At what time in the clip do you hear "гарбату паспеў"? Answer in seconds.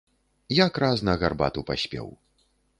1.25-2.13